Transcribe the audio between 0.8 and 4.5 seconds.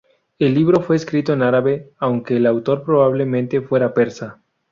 fue escrito en árabe, aunque el autor probablemente fuera persa.